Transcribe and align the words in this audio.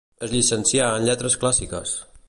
Es 0.27 0.31
llicencià 0.35 0.87
en 1.01 1.07
lletres 1.11 1.37
clàssiques. 1.45 1.95